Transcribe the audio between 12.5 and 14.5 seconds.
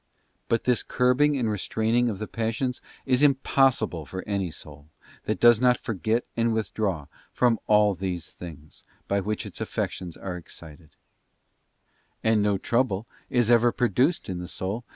trouble is ever produced in the